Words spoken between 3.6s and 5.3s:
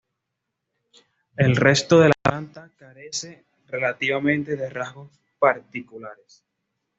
relativamente de rasgos